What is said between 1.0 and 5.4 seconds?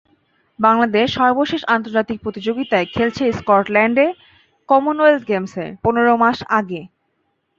সর্বশেষ আন্তর্জাতিক প্রতিযোগিতায় খেলেছে স্কটল্যান্ডে কমনওয়েলথ